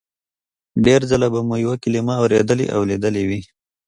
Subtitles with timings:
[0.85, 3.41] ډېر ځله به مو یوه کلمه اورېدلې او لیدلې وي